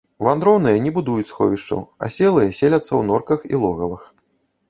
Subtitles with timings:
[0.25, 4.01] Вандроўныя не будуюць сховішчаў, аселыя селяцца ў норках і логавах.